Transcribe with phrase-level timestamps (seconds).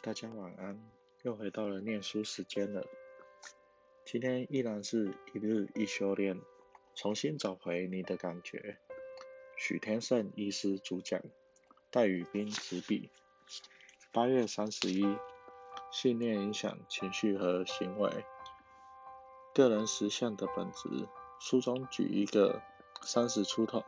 [0.00, 0.80] 大家晚安，
[1.22, 2.84] 又回到了念书时间了。
[4.04, 6.40] 今天依然是一日一修炼，
[6.94, 8.78] 重新找回你的感觉。
[9.56, 11.20] 许天胜医师主讲，
[11.90, 13.10] 戴宇斌执笔。
[14.12, 15.04] 八月三十一，
[15.90, 18.24] 信念影响情绪和行为，
[19.52, 21.08] 个人实相的本质。
[21.40, 22.62] 书中举一个
[23.02, 23.82] 三十出头、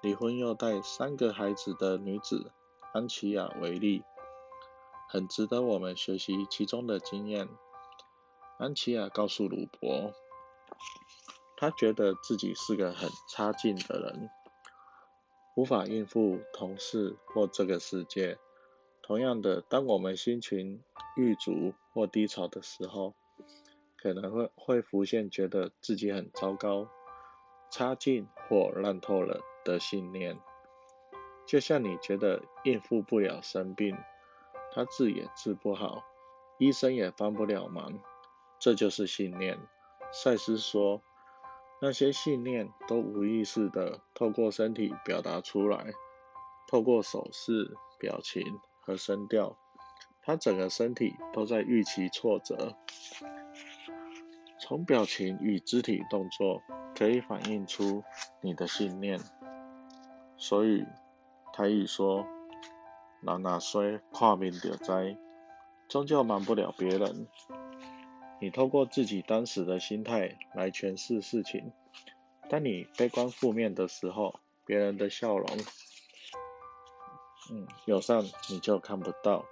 [0.00, 2.50] 离婚又带三个孩子的女子
[2.94, 4.02] 安琪亚为例。
[5.14, 7.48] 很值得我们学习其中的经验。
[8.58, 10.12] 安琪亚告诉鲁伯，
[11.56, 14.28] 他觉得自己是个很差劲的人，
[15.54, 18.38] 无法应付同事或这个世界。
[19.02, 20.82] 同样的，当我们心情
[21.16, 23.14] 郁卒或低潮的时候，
[23.96, 26.88] 可能会会浮现觉得自己很糟糕、
[27.70, 30.40] 差劲或烂透了的信念，
[31.46, 33.96] 就像你觉得应付不了生病。
[34.74, 36.02] 他治也治不好，
[36.58, 37.92] 医生也帮不了忙，
[38.58, 39.56] 这就是信念。
[40.12, 41.00] 赛斯说，
[41.80, 45.92] 那些信念都无意识的透过身体表达出来，
[46.66, 48.42] 透过手势、表情
[48.80, 49.56] 和声调，
[50.22, 52.74] 他整个身体都在预期挫折。
[54.60, 56.62] 从表情与肢体动作
[56.96, 58.02] 可以反映出
[58.40, 59.20] 你的信念。
[60.36, 60.84] 所以，
[61.52, 62.26] 他一说。
[63.26, 65.16] 人若衰，看面就知，
[65.88, 67.26] 终究瞒不了别人。
[68.40, 71.72] 你透过自己当时的心态来诠释事情。
[72.50, 75.46] 当你悲观负面的时候，别人的笑容，
[77.50, 79.46] 嗯，友善你就看不到。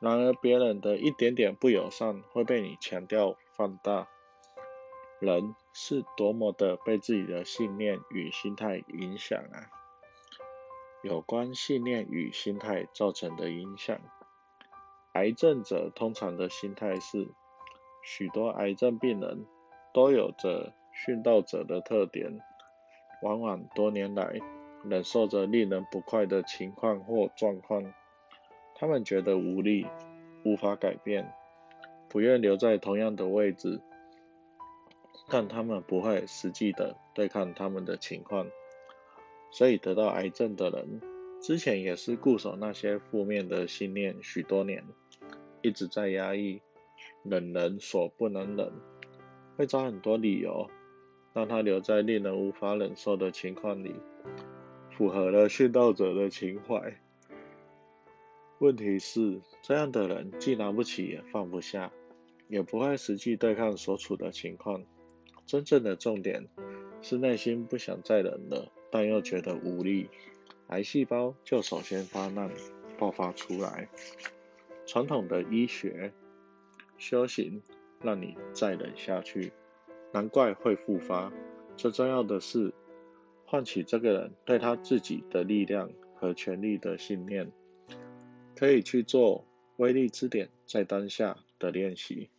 [0.00, 4.08] 然而，别人的一点点不友善会被你强调放大。
[5.20, 9.70] 人是多么的被自己的信念与心态影响啊！
[11.04, 14.00] 有关信念与心态造成的影响。
[15.12, 17.28] 癌症者通常的心态是，
[18.02, 19.44] 许多癌症病人
[19.92, 22.40] 都有着殉道者的特点，
[23.22, 24.40] 往往多年来
[24.82, 27.92] 忍受着令人不快的情况或状况，
[28.74, 29.86] 他们觉得无力，
[30.42, 31.30] 无法改变，
[32.08, 33.82] 不愿留在同样的位置，
[35.28, 38.46] 但他们不会实际的对抗他们的情况。
[39.54, 41.00] 所以得到癌症的人，
[41.40, 44.84] 之前也是固守那些负面的信念许多年，
[45.62, 46.60] 一直在压抑，
[47.22, 48.72] 忍人所不能忍，
[49.56, 50.68] 会找很多理由，
[51.32, 53.94] 让他留在令人无法忍受的情况里，
[54.90, 56.96] 符合了殉道者的情怀。
[58.58, 61.92] 问题是，这样的人既拿不起也放不下，
[62.48, 64.82] 也不会实际对抗所处的情况。
[65.46, 66.48] 真正的重点
[67.02, 68.72] 是内心不想再忍了。
[68.94, 70.08] 但又觉得无力，
[70.68, 72.48] 癌细胞就首先发难，
[72.96, 73.88] 爆发出来。
[74.86, 76.12] 传统的医学
[76.96, 77.60] 修行
[78.00, 79.52] 让你再忍下去，
[80.12, 81.32] 难怪会复发。
[81.76, 82.72] 最重要的是，
[83.44, 87.50] 唤起这个人对他自己的力量和权力的信念，
[88.54, 89.44] 可以去做
[89.78, 92.30] 威力之点在当下的练习。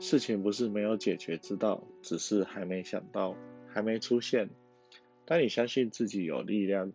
[0.00, 3.36] 事情不是没有解决之道，只是还没想到，
[3.68, 4.48] 还没出现。
[5.24, 6.92] 当你相信自己有力量，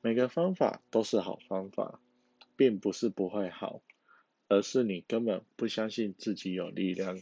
[0.00, 2.00] 每个方法都是好方法，
[2.56, 3.82] 并不是不会好，
[4.48, 7.20] 而是你根本不相信自己有力量。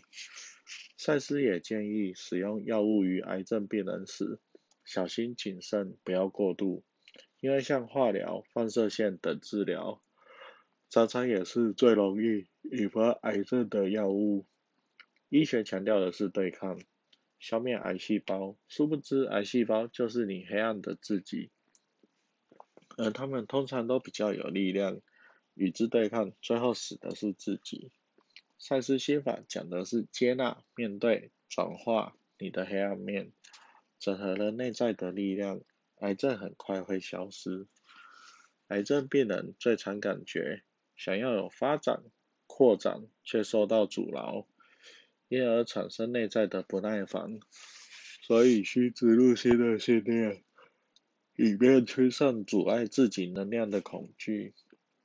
[0.97, 4.39] 赛斯也建议使用药物于癌症病人时，
[4.85, 6.83] 小心谨慎，不要过度，
[7.41, 10.01] 因为像化疗、放射线等治疗，
[10.89, 14.47] 常常也是最容易引发癌症的药物。
[15.29, 16.79] 医学强调的是对抗。
[17.39, 21.51] 消灭癌细胞，殊不知癌细胞就是你黑暗的自己，
[22.97, 25.01] 而他们通常都比较有力量，
[25.55, 27.91] 与之对抗，最后死的是自己。
[28.59, 33.33] 赛斯心法讲的是接纳、面对、转化你的黑暗面，
[33.99, 35.61] 整合了内在的力量，
[35.97, 37.67] 癌症很快会消失。
[38.69, 40.63] 癌症病人最常感觉
[40.97, 42.03] 想要有发展、
[42.47, 44.47] 扩展，却受到阻挠。
[45.35, 47.41] 因而产生内在的不耐烦，
[48.23, 50.45] 所以需植入新的信念，
[51.35, 54.55] 以便驱散阻碍自己能量的恐惧。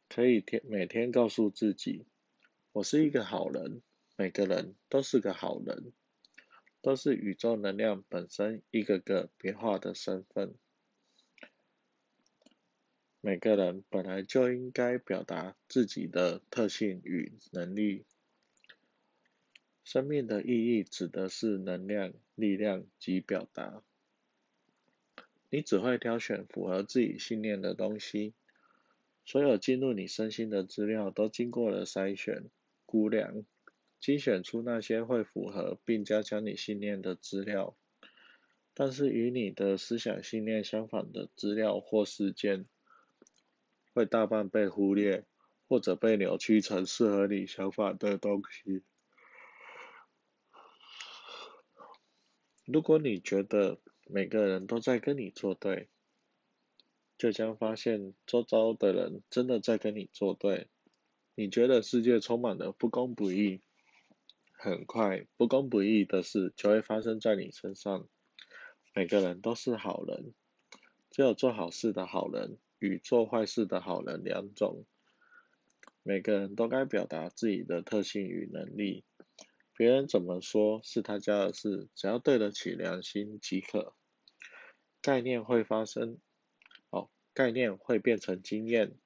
[0.08, 2.06] 可以天每天告诉自己
[2.74, 3.82] ：“我是一个好人，
[4.18, 5.94] 每个人都是个好人，
[6.84, 10.54] 都是宇宙能量本身一个个变化的身份。
[13.20, 18.06] 每个人本来就应该表达自己的特性与能力。”
[19.84, 23.82] 生命的意义指的是能量、力量及表达。
[25.50, 28.34] 你只会挑选符合自己信念的东西，
[29.26, 32.44] 所有进入你身心的资料都经过了筛选、
[32.86, 33.44] 估量，
[34.00, 37.76] 精选出那些会符合并加强你信念的资料。
[38.76, 42.66] 但是与你的思想信念相反的资料或事件，
[43.94, 45.26] 会大半被忽略，
[45.68, 48.84] 或者被扭曲成适合你想法的东西。
[52.72, 55.90] 如果你觉得每个人都在跟你作对，
[57.18, 60.68] 就将发现周遭的人真的在跟你作对。
[61.34, 63.62] 你觉得世界充满了不公不义，
[64.52, 68.08] 很快不公不义的事就会发生在你身上。
[68.94, 70.36] 每个人都是好人，
[71.10, 74.86] 只有做好事的好人与做坏事的好人两种。
[76.04, 79.04] 每个人都该表达自己的特性与能力，
[79.80, 83.96] 别人怎么说是他家的事，只要对得起良心即可。
[85.02, 86.18] 概念会发生。
[86.90, 88.98] 哦概念会变成经验，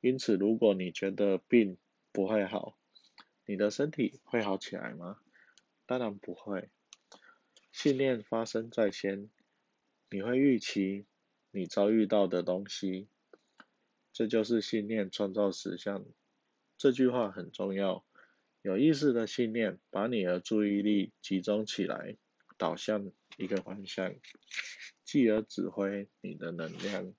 [0.00, 1.76] 因此，如果你觉得病
[2.12, 2.78] 不会好，
[3.44, 5.18] 你的身体会好起来吗？
[5.84, 6.70] 当然不会。
[7.70, 9.28] 信念发生在先，
[10.08, 11.04] 你会预期
[11.50, 13.06] 你遭遇到的东西，
[14.14, 16.06] 这就是信念创造实相。
[16.78, 18.02] 这句话很重要。
[18.62, 22.16] 有意识的信念把你的注意力集中起来，
[22.58, 24.14] 导向一个方向，
[25.04, 27.14] 继而指挥你的能量。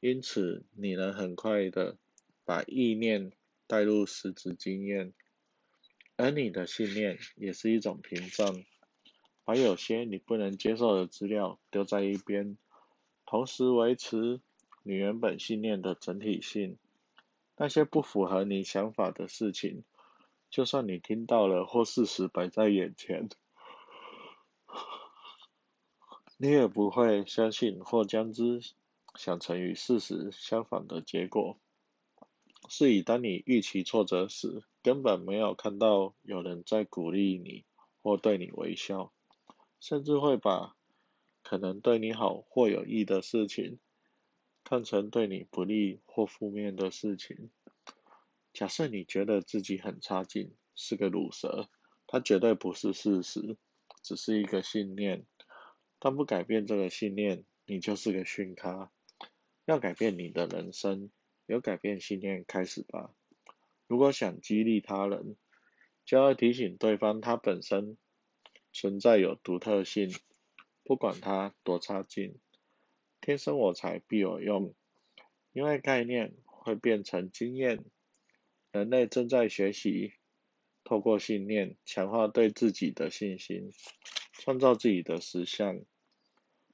[0.00, 1.98] 因此，你能很快的
[2.44, 3.32] 把意念
[3.66, 5.12] 带入实质经验，
[6.16, 8.64] 而你的信念也是一种屏障，
[9.44, 12.56] 把有些你不能接受的资料丢在一边，
[13.26, 14.40] 同时维持
[14.82, 16.78] 你原本信念的整体性。
[17.58, 19.82] 那些不符合你想法的事情，
[20.50, 23.28] 就算你听到了或事实摆在眼前，
[26.36, 28.60] 你也不会相信或将之。
[29.14, 31.58] 想成与事实相反的结果，
[32.68, 37.64] 是以当你预期挫折时，根本没有看到有人在鼓励你
[38.00, 39.12] 或对你微笑，
[39.80, 40.76] 甚至会把
[41.42, 43.80] 可能对你好或有益的事情，
[44.62, 47.50] 看成对你不利或负面的事情。
[48.58, 51.68] 假设你觉得自己很差劲，是个卤蛇，
[52.08, 53.56] 它绝对不是事实，
[54.02, 55.24] 只是一个信念。
[56.00, 58.90] 但不改变这个信念，你就是个逊咖。
[59.64, 61.12] 要改变你的人生，
[61.46, 63.14] 由改变信念开始吧。
[63.86, 65.36] 如果想激励他人，
[66.04, 67.96] 就要提醒对方他本身
[68.72, 70.12] 存在有独特性，
[70.82, 72.40] 不管他多差劲，
[73.20, 74.74] 天生我材必有用。
[75.52, 77.84] 因为概念会变成经验，
[78.70, 80.12] 人类正在学习，
[80.84, 83.70] 透过信念强化对自己的信心，
[84.32, 85.80] 创造自己的实相。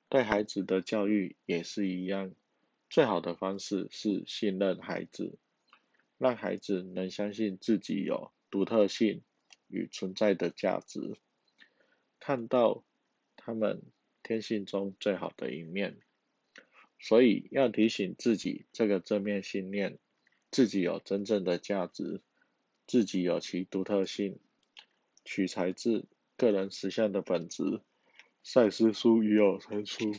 [0.09, 2.35] 对孩子的教育也是一样。
[2.91, 5.39] 最好的方式是信任孩子，
[6.19, 9.23] 让孩子能相信自己有独特性
[9.67, 11.17] 与存在的价值，
[12.21, 12.85] 看到
[13.37, 13.83] 他们
[14.23, 15.99] 天性中最好的一面。
[17.01, 19.99] 所以要提醒自己这个正面信念：
[20.55, 22.23] 自己有真正的价值，
[22.87, 24.39] 自己有其独特性。
[25.25, 26.07] 取材自
[26.37, 27.81] 个人实相的本质。
[28.45, 30.13] 赛斯书与有成书。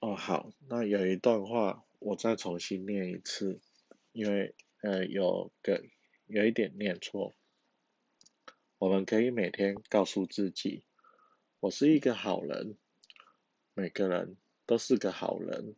[0.00, 3.60] 哦，好，那有一段话，我再重新念一次，
[4.10, 5.84] 因为呃有个
[6.26, 7.36] 有一点念错。
[8.78, 10.82] 我们可以每天告诉自己，
[11.60, 12.76] 我是一个好人。
[13.74, 14.36] 每个人
[14.66, 15.76] 都是个好人，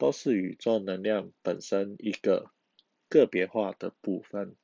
[0.00, 2.50] 都是宇宙能量本身一个
[3.10, 4.56] 个别化的部分。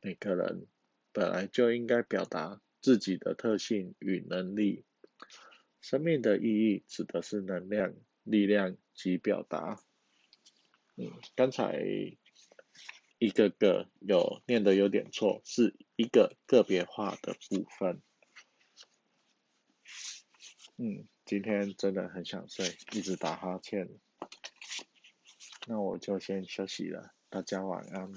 [0.00, 0.66] 每个人
[1.12, 4.86] 本来就应该表达自己的特性与能力。
[5.82, 9.82] 生命的意义指的是能量、力量及表达。
[10.96, 11.78] 嗯，刚才
[13.18, 18.00] 一个个有念的有点错，是一个个别化的部分。
[20.78, 23.90] 嗯，今天真的很想睡，一直打哈欠。
[25.66, 28.12] 那我就先休息了，大家晚安。